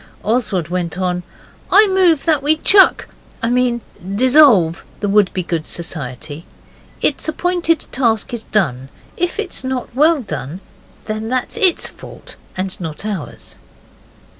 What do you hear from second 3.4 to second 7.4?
I mean dissolve the Wouldbegoods Society; its